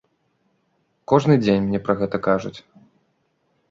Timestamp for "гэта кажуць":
2.03-2.57